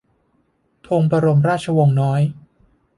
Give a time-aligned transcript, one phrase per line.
[0.87, 2.21] ธงบรมราชวงศ์น้อย